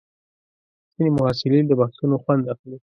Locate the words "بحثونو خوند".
1.79-2.43